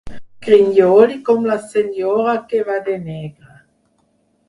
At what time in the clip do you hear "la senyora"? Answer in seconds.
1.51-2.37